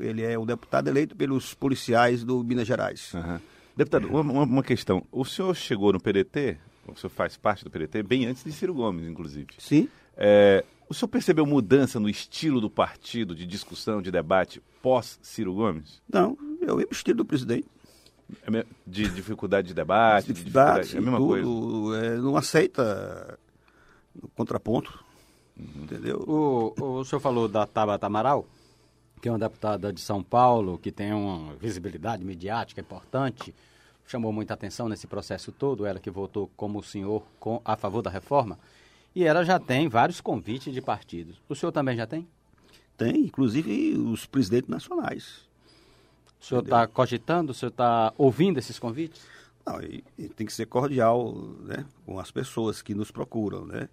ele 0.00 0.22
é 0.22 0.38
um 0.38 0.44
deputado 0.44 0.88
eleito 0.88 1.14
pelos 1.14 1.54
policiais 1.54 2.24
do 2.24 2.42
Minas 2.42 2.66
Gerais. 2.66 3.14
Uhum. 3.14 3.38
Deputado, 3.76 4.08
uma, 4.08 4.42
uma, 4.42 4.62
questão. 4.62 5.06
O 5.12 5.24
senhor 5.24 5.54
chegou 5.54 5.92
no 5.92 6.00
PDT, 6.00 6.58
o 6.88 6.96
senhor 6.96 7.10
faz 7.10 7.36
parte 7.36 7.64
do 7.64 7.70
PDT, 7.70 8.02
bem 8.02 8.26
antes 8.26 8.42
de 8.42 8.52
Ciro 8.52 8.74
Gomes, 8.74 9.06
inclusive. 9.06 9.46
Sim. 9.58 9.88
É, 10.20 10.62
o 10.86 10.92
senhor 10.92 11.08
percebeu 11.08 11.46
mudança 11.46 11.98
no 11.98 12.08
estilo 12.08 12.60
do 12.60 12.68
partido, 12.68 13.34
de 13.34 13.46
discussão, 13.46 14.02
de 14.02 14.10
debate, 14.10 14.62
pós-Ciro 14.82 15.54
Gomes? 15.54 16.02
Não, 16.06 16.36
é 16.60 16.70
o 16.70 16.76
mesmo 16.76 16.92
estilo 16.92 17.18
do 17.18 17.24
presidente. 17.24 17.66
É 18.44 18.66
de 18.86 19.08
dificuldade 19.08 19.68
de 19.68 19.74
debate, 19.74 20.26
de 20.26 20.34
dificuldade, 20.34 20.88
de 20.88 20.88
dificuldade, 20.88 20.96
é 20.96 20.98
a 20.98 21.02
mesma 21.02 21.18
tudo, 21.18 21.88
coisa. 21.88 22.06
É, 22.06 22.16
não 22.18 22.36
aceita 22.36 23.38
o 24.22 24.28
contraponto, 24.28 25.02
uhum. 25.58 25.84
entendeu? 25.84 26.18
O, 26.28 26.98
o 26.98 27.04
senhor 27.04 27.20
falou 27.20 27.48
da 27.48 27.66
Tabata 27.66 28.06
Amaral, 28.06 28.46
que 29.20 29.28
é 29.28 29.32
uma 29.32 29.38
deputada 29.38 29.92
de 29.92 30.00
São 30.00 30.22
Paulo, 30.22 30.78
que 30.78 30.92
tem 30.92 31.12
uma 31.12 31.54
visibilidade 31.54 32.24
midiática 32.24 32.80
importante, 32.80 33.54
chamou 34.06 34.32
muita 34.32 34.54
atenção 34.54 34.88
nesse 34.88 35.06
processo 35.06 35.50
todo, 35.50 35.86
ela 35.86 35.98
que 35.98 36.10
votou 36.10 36.50
como 36.56 36.78
o 36.78 36.82
senhor 36.82 37.22
com, 37.38 37.60
a 37.64 37.76
favor 37.76 38.02
da 38.02 38.10
reforma. 38.10 38.58
E 39.14 39.24
ela 39.24 39.44
já 39.44 39.58
tem 39.58 39.88
vários 39.88 40.20
convites 40.20 40.72
de 40.72 40.80
partidos. 40.80 41.40
O 41.48 41.54
senhor 41.54 41.72
também 41.72 41.96
já 41.96 42.06
tem? 42.06 42.26
Tem, 42.96 43.24
inclusive 43.24 43.96
os 43.98 44.26
presidentes 44.26 44.68
nacionais. 44.68 45.48
O 46.40 46.44
senhor 46.44 46.62
está 46.62 46.86
cogitando, 46.86 47.52
o 47.52 47.54
senhor 47.54 47.70
está 47.70 48.12
ouvindo 48.16 48.58
esses 48.58 48.78
convites? 48.78 49.20
Não, 49.66 49.80
e, 49.82 50.02
e 50.18 50.28
tem 50.28 50.46
que 50.46 50.52
ser 50.52 50.66
cordial 50.66 51.34
né, 51.60 51.84
com 52.06 52.18
as 52.18 52.30
pessoas 52.30 52.80
que 52.80 52.94
nos 52.94 53.10
procuram, 53.10 53.66
né? 53.66 53.88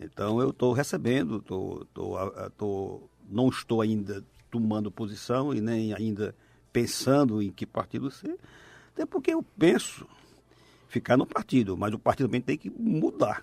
Então 0.00 0.40
eu 0.40 0.50
estou 0.50 0.72
recebendo, 0.72 1.40
tô, 1.40 1.86
tô, 1.92 2.16
tô, 2.56 3.00
não 3.28 3.48
estou 3.48 3.80
ainda 3.80 4.24
tomando 4.50 4.90
posição 4.90 5.52
e 5.54 5.60
nem 5.60 5.92
ainda 5.92 6.34
pensando 6.72 7.42
em 7.42 7.50
que 7.50 7.66
partido 7.66 8.10
ser, 8.10 8.38
até 8.94 9.04
porque 9.04 9.32
eu 9.32 9.42
penso 9.58 10.06
ficar 10.88 11.16
no 11.16 11.26
partido, 11.26 11.76
mas 11.76 11.92
o 11.92 11.98
partido 11.98 12.26
também 12.26 12.40
tem 12.40 12.56
que 12.56 12.70
mudar. 12.70 13.42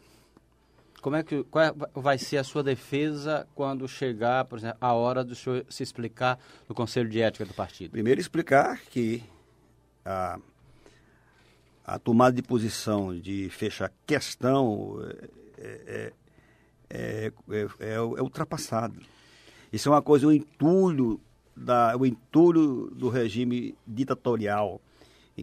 Como 1.01 1.15
é 1.15 1.23
que 1.23 1.43
qual 1.45 1.65
é, 1.65 1.73
vai 1.93 2.17
ser 2.17 2.37
a 2.37 2.43
sua 2.43 2.61
defesa 2.61 3.47
quando 3.55 3.87
chegar, 3.87 4.45
por 4.45 4.59
exemplo, 4.59 4.77
a 4.81 4.93
hora 4.93 5.23
do 5.23 5.33
senhor 5.35 5.65
se 5.69 5.83
explicar 5.83 6.39
no 6.67 6.75
Conselho 6.75 7.09
de 7.09 7.21
Ética 7.21 7.45
do 7.45 7.53
partido? 7.53 7.91
Primeiro 7.91 8.19
explicar 8.19 8.79
que 8.89 9.23
a, 10.05 10.39
a 11.85 11.99
tomada 11.99 12.35
de 12.35 12.41
posição 12.41 13.17
de 13.17 13.49
fechar 13.49 13.91
questão 14.05 14.99
é, 15.57 16.13
é, 16.89 17.31
é, 17.49 17.67
é, 17.79 18.01
ultrapassada. 18.01 18.95
Isso 19.71 19.89
é 19.89 19.91
uma 19.91 20.01
coisa, 20.01 20.27
o 20.27 20.33
entulho, 20.33 21.19
da, 21.55 21.95
o 21.95 22.05
entulho 22.05 22.89
do 22.91 23.09
regime 23.09 23.75
ditatorial, 23.85 24.81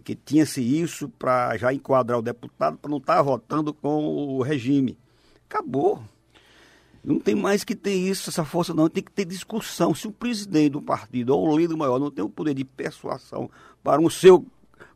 que 0.03 0.15
tinha-se 0.15 0.61
isso 0.61 1.09
para 1.09 1.57
já 1.57 1.73
enquadrar 1.73 2.19
o 2.19 2.21
deputado 2.21 2.77
para 2.77 2.89
não 2.91 2.97
estar 2.97 3.15
tá 3.15 3.21
votando 3.21 3.73
com 3.73 4.05
o 4.05 4.41
regime. 4.41 4.97
Acabou. 5.49 6.01
Não 7.03 7.19
tem 7.19 7.35
mais 7.35 7.63
que 7.63 7.73
ter 7.73 7.93
isso, 7.93 8.29
essa 8.29 8.43
força, 8.43 8.73
não. 8.73 8.89
Tem 8.89 9.01
que 9.01 9.11
ter 9.11 9.23
discussão. 9.23 9.95
Se 9.95 10.07
o 10.07 10.11
presidente 10.11 10.71
do 10.71 10.81
partido 10.81 11.29
ou 11.29 11.47
o 11.47 11.57
líder 11.57 11.75
maior 11.75 11.99
não 11.99 12.11
tem 12.11 12.23
o 12.23 12.29
poder 12.29 12.53
de 12.53 12.65
persuasão 12.65 13.49
para 13.81 14.01
um 14.01 14.09
seu, 14.09 14.45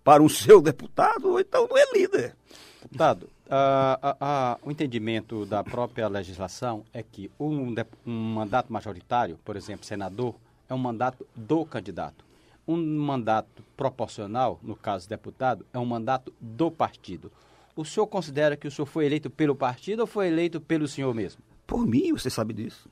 para 0.03 0.22
um 0.22 0.27
seu 0.27 0.62
deputado, 0.62 1.39
então 1.39 1.67
não 1.70 1.77
é 1.77 1.86
líder. 1.93 2.36
Deputado, 2.81 3.29
uh, 3.46 4.08
uh, 4.08 4.25
uh, 4.25 4.60
o 4.67 4.72
entendimento 4.72 5.46
da 5.46 5.63
própria 5.63 6.10
legislação 6.10 6.84
é 6.93 7.01
que 7.01 7.31
um, 7.39 7.74
um 8.05 8.34
mandato 8.34 8.74
majoritário, 8.74 9.39
por 9.46 9.55
exemplo, 9.55 9.86
senador, 9.86 10.36
é 10.67 10.74
um 10.74 10.79
mandato 10.79 11.25
do 11.36 11.65
candidato. 11.65 12.25
Um 12.67 12.77
mandato 12.98 13.63
proporcional, 13.77 14.60
no 14.62 14.75
caso 14.75 15.08
deputado, 15.08 15.65
é 15.74 15.79
um 15.79 15.86
mandato 15.86 16.34
do 16.41 16.70
partido. 16.70 17.31
O 17.75 17.85
senhor 17.85 18.07
considera 18.07 18.57
que 18.57 18.67
o 18.67 18.71
senhor 18.71 18.85
foi 18.85 19.05
eleito 19.05 19.29
pelo 19.29 19.55
partido 19.55 20.01
ou 20.01 20.07
foi 20.07 20.27
eleito 20.27 20.59
pelo 20.59 20.87
senhor 20.87 21.13
mesmo? 21.13 21.41
Por 21.65 21.85
mim, 21.85 22.11
você 22.11 22.29
sabe 22.29 22.53
disso. 22.53 22.89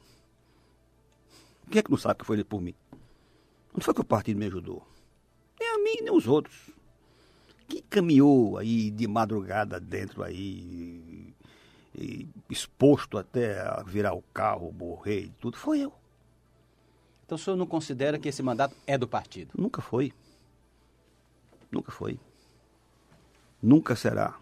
Quem 1.69 1.79
é 1.79 1.83
que 1.83 1.91
não 1.91 1.97
sabe 1.97 2.19
que 2.19 2.25
foi 2.25 2.37
eleito 2.37 2.49
por 2.49 2.61
mim? 2.61 2.73
Não 3.73 3.81
foi 3.81 3.93
que 3.93 4.01
o 4.01 4.05
partido 4.05 4.39
me 4.39 4.45
ajudou. 4.45 4.85
Nem 5.59 5.69
a 5.69 5.77
mim, 5.77 6.01
nem 6.01 6.11
os 6.11 6.27
outros. 6.27 6.71
Quem 7.67 7.83
caminhou 7.83 8.57
aí 8.57 8.89
de 8.89 9.07
madrugada 9.07 9.79
dentro 9.79 10.23
aí, 10.23 11.33
exposto 12.49 13.17
até 13.17 13.61
a 13.61 13.83
virar 13.83 14.13
o 14.13 14.23
carro, 14.33 14.71
morrer 14.71 15.25
e 15.25 15.29
tudo, 15.39 15.57
foi 15.57 15.81
eu. 15.81 15.93
Então 17.25 17.35
o 17.35 17.39
senhor 17.39 17.55
não 17.55 17.67
considera 17.67 18.17
que 18.17 18.27
esse 18.27 18.41
mandato 18.41 18.75
é 18.87 18.97
do 18.97 19.07
partido? 19.07 19.51
Nunca 19.55 19.81
foi. 19.81 20.11
Nunca 21.71 21.91
foi. 21.91 22.19
Nunca 23.61 23.95
será. 23.95 24.39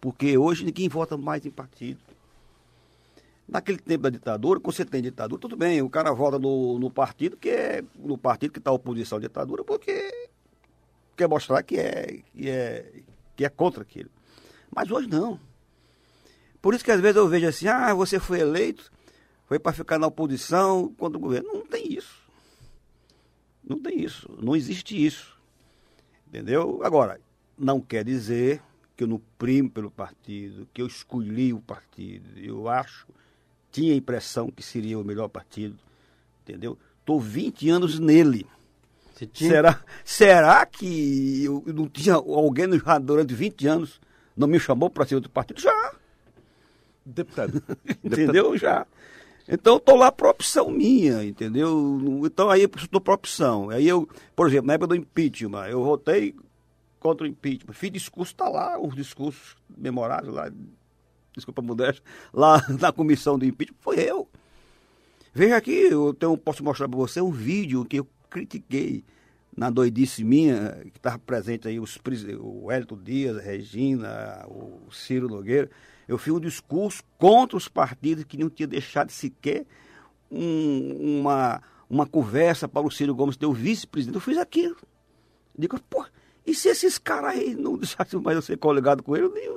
Porque 0.00 0.38
hoje 0.38 0.64
ninguém 0.64 0.88
vota 0.88 1.16
mais 1.16 1.44
em 1.44 1.50
partido. 1.50 2.00
Naquele 3.48 3.78
tempo 3.78 4.02
da 4.02 4.10
ditadura, 4.10 4.60
quando 4.60 4.74
você 4.74 4.84
tem 4.84 5.02
ditadura, 5.02 5.40
tudo 5.40 5.56
bem, 5.56 5.80
o 5.80 5.88
cara 5.88 6.12
vota 6.12 6.38
no, 6.38 6.78
no 6.78 6.90
partido 6.90 7.36
que 7.36 7.48
é 7.48 7.82
no 7.98 8.18
partido 8.18 8.52
que 8.52 8.58
está 8.58 8.70
oposição 8.70 9.16
à 9.16 9.20
ditadura, 9.20 9.64
porque 9.64 10.28
quer 11.16 11.28
mostrar 11.28 11.62
que 11.62 11.76
é, 11.76 12.20
que 12.34 12.48
é, 12.48 12.92
que 13.34 13.44
é 13.44 13.48
contra 13.48 13.82
aquilo. 13.82 14.10
Mas 14.70 14.90
hoje 14.90 15.08
não. 15.08 15.40
Por 16.60 16.74
isso 16.74 16.84
que 16.84 16.90
às 16.90 17.00
vezes 17.00 17.16
eu 17.16 17.26
vejo 17.26 17.46
assim, 17.46 17.68
ah, 17.68 17.94
você 17.94 18.20
foi 18.20 18.40
eleito, 18.40 18.92
foi 19.46 19.58
para 19.58 19.72
ficar 19.72 19.98
na 19.98 20.06
oposição 20.06 20.92
contra 20.98 21.16
o 21.16 21.20
governo. 21.20 21.52
Não 21.52 21.66
tem 21.66 21.92
isso. 21.92 22.20
Não 23.64 23.80
tem 23.80 24.00
isso. 24.00 24.28
Não 24.42 24.54
existe 24.54 25.04
isso. 25.04 25.36
Entendeu? 26.26 26.80
Agora, 26.82 27.18
não 27.56 27.80
quer 27.80 28.04
dizer 28.04 28.62
que 28.98 29.04
eu 29.04 29.08
não 29.08 29.22
primo 29.38 29.70
pelo 29.70 29.92
partido, 29.92 30.68
que 30.74 30.82
eu 30.82 30.86
escolhi 30.88 31.52
o 31.52 31.60
partido. 31.60 32.36
Eu 32.36 32.68
acho, 32.68 33.06
tinha 33.70 33.94
a 33.94 33.96
impressão 33.96 34.50
que 34.50 34.60
seria 34.60 34.98
o 34.98 35.04
melhor 35.04 35.28
partido, 35.28 35.78
entendeu? 36.42 36.76
Estou 36.98 37.20
20 37.20 37.70
anos 37.70 38.00
nele. 38.00 38.44
Tinha... 39.32 39.50
Será, 39.50 39.80
será 40.04 40.66
que 40.66 41.44
eu 41.44 41.62
não 41.72 41.88
tinha 41.88 42.14
alguém 42.14 42.66
durante 43.00 43.34
20 43.34 43.68
anos 43.68 44.00
não 44.36 44.48
me 44.48 44.58
chamou 44.58 44.90
para 44.90 45.06
ser 45.06 45.14
outro 45.14 45.30
partido? 45.30 45.60
Já. 45.60 45.94
Deputado. 47.06 47.62
entendeu? 48.02 48.58
Já. 48.58 48.84
Então 49.48 49.76
estou 49.76 49.94
lá 49.94 50.10
por 50.10 50.26
opção 50.26 50.70
minha, 50.70 51.22
entendeu? 51.24 52.20
Então 52.24 52.50
aí 52.50 52.62
eu 52.62 52.70
estou 52.76 53.00
por 53.00 53.14
opção. 53.14 53.70
Aí 53.70 53.86
eu, 53.86 54.08
por 54.34 54.48
exemplo, 54.48 54.66
na 54.66 54.74
época 54.74 54.88
do 54.88 54.96
impeachment, 54.96 55.68
eu 55.68 55.84
votei 55.84 56.34
contra 56.98 57.26
o 57.26 57.30
impeachment. 57.30 57.72
Fiz 57.72 57.90
discurso, 57.90 58.32
está 58.32 58.48
lá, 58.48 58.78
os 58.80 58.94
discursos 58.94 59.56
memoráveis 59.76 60.32
lá, 60.32 60.50
desculpa 61.34 61.62
modéstia, 61.62 62.02
lá 62.32 62.64
na 62.80 62.92
comissão 62.92 63.38
do 63.38 63.44
impeachment, 63.44 63.78
foi 63.80 64.00
eu. 64.00 64.28
Veja 65.32 65.56
aqui, 65.56 65.70
eu 65.70 66.12
tenho, 66.14 66.36
posso 66.36 66.64
mostrar 66.64 66.88
para 66.88 66.98
você 66.98 67.20
um 67.20 67.30
vídeo 67.30 67.84
que 67.84 67.98
eu 67.98 68.08
critiquei 68.28 69.04
na 69.56 69.70
doidice 69.70 70.22
minha, 70.22 70.80
que 70.92 70.98
estava 70.98 71.18
presente 71.18 71.66
aí 71.66 71.80
os, 71.80 71.98
o 72.40 72.70
Hélito 72.70 72.96
Dias, 72.96 73.36
a 73.36 73.40
Regina, 73.40 74.46
o 74.46 74.90
Ciro 74.92 75.28
Nogueira. 75.28 75.68
Eu 76.06 76.16
fiz 76.16 76.32
um 76.32 76.40
discurso 76.40 77.02
contra 77.18 77.56
os 77.56 77.68
partidos 77.68 78.24
que 78.24 78.36
não 78.38 78.48
tinha 78.48 78.68
deixado 78.68 79.10
sequer 79.10 79.66
um, 80.30 81.20
uma, 81.20 81.60
uma 81.90 82.06
conversa 82.06 82.68
para 82.68 82.86
o 82.86 82.90
Ciro 82.90 83.14
Gomes 83.14 83.36
ter 83.36 83.46
o 83.46 83.52
vice-presidente. 83.52 84.14
Eu 84.14 84.20
fiz 84.20 84.38
aquilo. 84.38 84.76
Digo, 85.58 85.78
pô, 85.90 86.06
e 86.48 86.54
se 86.54 86.70
esses 86.70 86.96
caras 86.96 87.32
aí 87.32 87.54
não 87.54 87.76
deixassem 87.76 88.18
mais 88.18 88.36
eu 88.36 88.40
ser 88.40 88.56
coligado 88.56 89.02
com 89.02 89.14
ele, 89.14 89.28
nem, 89.28 89.50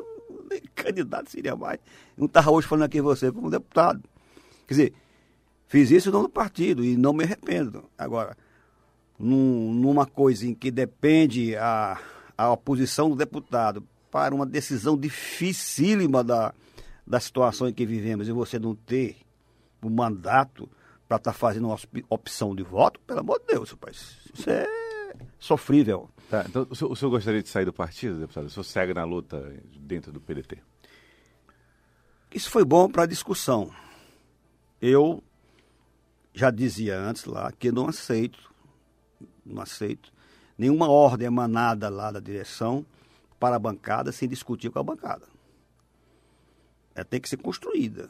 nem 0.50 0.62
candidato 0.76 1.32
seria 1.32 1.56
mais. 1.56 1.80
Não 2.18 2.26
estava 2.26 2.52
hoje 2.52 2.68
falando 2.68 2.84
aqui 2.84 3.00
você 3.00 3.32
como 3.32 3.50
deputado. 3.50 4.04
Quer 4.68 4.74
dizer, 4.74 4.94
fiz 5.68 5.90
isso 5.90 6.12
no 6.12 6.28
partido 6.28 6.84
e 6.84 6.98
não 6.98 7.14
me 7.14 7.24
arrependo. 7.24 7.86
Agora, 7.98 8.36
num, 9.18 9.74
numa 9.74 10.06
coisa 10.06 10.46
em 10.46 10.54
que 10.54 10.70
depende 10.70 11.56
a, 11.56 11.98
a 12.38 12.52
oposição 12.52 13.10
do 13.10 13.16
deputado 13.16 13.88
para 14.12 14.36
uma 14.36 14.46
decisão 14.46 14.98
dificílima 14.98 16.22
da, 16.22 16.54
da 17.08 17.22
situação 17.22 17.70
em 17.70 17.74
que 17.74 17.86
vivemos 17.86 18.28
e 18.28 18.34
você 18.34 18.60
não 18.60 18.76
ter 18.76 19.16
o 19.82 19.90
mandato 19.90 20.70
para 21.08 21.16
estar 21.16 21.32
tá 21.32 21.38
fazendo 21.38 21.68
uma 21.68 21.78
opção 22.10 22.54
de 22.54 22.64
voto, 22.64 23.00
pelo 23.08 23.22
amor 23.22 23.40
de 23.40 23.54
Deus, 23.54 23.72
rapaz, 23.72 24.18
isso 24.34 24.50
é 24.50 24.68
sofrível. 25.40 26.10
Tá, 26.32 26.46
então 26.48 26.66
o 26.70 26.74
senhor, 26.74 26.92
o 26.94 26.96
senhor 26.96 27.12
gostaria 27.12 27.44
de 27.44 27.50
sair 27.50 27.66
do 27.66 27.74
partido, 27.74 28.18
deputado? 28.18 28.46
O 28.46 28.50
senhor 28.50 28.64
segue 28.64 28.94
na 28.94 29.04
luta 29.04 29.54
dentro 29.76 30.14
do 30.14 30.22
PDT? 30.22 30.60
Isso 32.34 32.50
foi 32.50 32.64
bom 32.64 32.90
para 32.90 33.04
a 33.04 33.06
discussão. 33.06 33.70
Eu 34.82 35.22
já 36.34 36.50
dizia 36.50 36.98
antes 36.98 37.26
lá 37.26 37.52
que 37.52 37.70
não 37.70 37.90
aceito 37.90 38.50
não 39.46 39.62
aceito 39.62 40.14
nenhuma 40.58 40.90
ordem 40.90 41.28
emanada 41.28 41.90
lá 41.90 42.10
da 42.10 42.22
direção 42.22 42.86
para 43.38 43.58
a 43.58 43.60
bancada 43.60 44.14
sem 44.14 44.30
discutir 44.30 44.70
com 44.70 44.80
a 44.80 44.84
bancada. 44.84 45.28
É 46.96 47.04
tem 47.04 47.20
que 47.20 47.28
ser 47.28 47.38
construída 47.38 48.10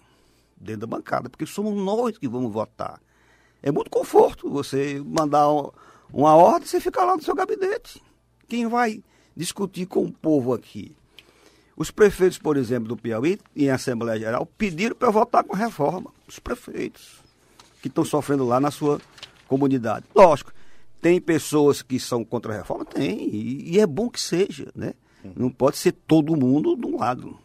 dentro 0.56 0.82
da 0.82 0.96
bancada, 0.96 1.28
porque 1.28 1.48
somos 1.48 1.74
nós 1.74 2.20
que 2.20 2.28
vamos 2.28 2.54
votar. 2.54 3.02
É 3.64 3.72
muito 3.72 3.90
conforto 3.90 4.48
você 4.48 5.02
mandar 5.04 5.48
uma 6.14 6.36
ordem 6.36 6.68
e 6.68 6.70
você 6.70 6.80
ficar 6.80 7.04
lá 7.04 7.18
no 7.18 7.24
seu 7.24 7.34
gabinete. 7.34 8.00
Quem 8.52 8.68
vai 8.68 9.02
discutir 9.34 9.86
com 9.86 10.04
o 10.04 10.12
povo 10.12 10.54
aqui? 10.54 10.94
Os 11.78 11.90
prefeitos, 11.90 12.38
por 12.38 12.58
exemplo, 12.58 12.86
do 12.86 12.98
Piauí, 12.98 13.40
em 13.56 13.70
Assembleia 13.70 14.20
Geral, 14.20 14.46
pediram 14.46 14.94
para 14.94 15.10
votar 15.10 15.42
com 15.42 15.56
reforma. 15.56 16.12
Os 16.28 16.38
prefeitos 16.38 17.22
que 17.82 17.88
estão 17.88 18.04
sofrendo 18.04 18.46
lá 18.46 18.60
na 18.60 18.70
sua 18.70 19.00
comunidade. 19.48 20.06
Lógico, 20.14 20.52
tem 21.02 21.22
pessoas 21.22 21.82
que 21.82 21.98
são 21.98 22.26
contra 22.26 22.54
a 22.54 22.58
reforma? 22.58 22.84
Tem, 22.84 23.24
e, 23.34 23.76
e 23.76 23.80
é 23.80 23.88
bom 23.88 24.10
que 24.10 24.20
seja, 24.20 24.68
né? 24.76 24.96
Não 25.34 25.50
pode 25.50 25.78
ser 25.78 25.94
todo 25.94 26.36
mundo 26.36 26.76
de 26.76 26.86
um 26.86 27.00
lado. 27.00 27.40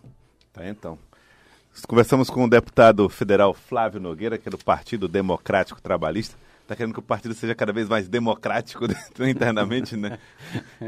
Tá, 0.53 0.69
então. 0.69 0.99
Conversamos 1.87 2.29
com 2.29 2.43
o 2.43 2.51
deputado 2.51 3.09
federal 3.09 3.55
Flávio 3.55 4.01
Nogueira, 4.01 4.39
que 4.39 4.49
é 4.49 4.51
do 4.51 4.59
Partido 4.59 5.07
Democrático 5.07 5.81
Trabalhista. 5.81 6.37
Está 6.67 6.75
querendo 6.75 6.95
que 6.95 6.99
o 6.99 7.03
partido 7.03 7.33
seja 7.33 7.55
cada 7.55 7.73
vez 7.73 7.89
mais 7.89 8.09
democrático 8.09 8.87
internamente, 9.23 9.97
né? 9.97 10.19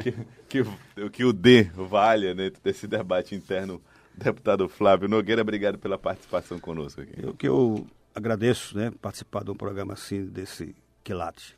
que, 0.02 0.12
que, 0.49 0.64
que 1.08 1.25
o 1.25 1.32
D 1.32 1.70
valha 1.73 2.35
dentro 2.35 2.58
né, 2.58 2.62
desse 2.64 2.88
debate 2.88 3.37
interno. 3.37 3.80
Deputado 4.12 4.68
Flávio 4.68 5.08
Nogueira, 5.08 5.42
obrigado 5.42 5.78
pela 5.78 5.97
participação 5.97 6.58
conosco 6.58 7.00
aqui. 7.00 7.12
Eu 7.23 7.32
que 7.32 7.47
eu 7.47 7.87
agradeço, 8.12 8.76
né, 8.76 8.90
participar 9.00 9.44
de 9.44 9.52
um 9.52 9.54
programa 9.54 9.92
assim, 9.92 10.26
desse 10.26 10.75
quilate. 11.04 11.54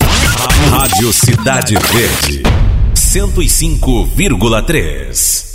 Rádio 0.00 1.12
Cidade 1.12 1.74
Verde, 1.74 2.42
105,3. 2.94 5.53